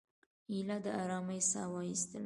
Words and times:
ایله 0.51 0.77
د 0.83 0.85
آرامۍ 1.01 1.41
ساه 1.51 1.67
وایستله. 1.73 2.19